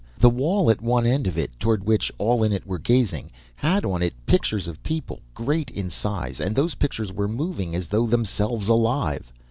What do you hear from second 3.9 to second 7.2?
it pictures of people, great in size, and those pictures